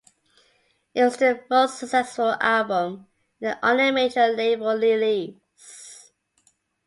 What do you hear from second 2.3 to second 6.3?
album and their only major-label release.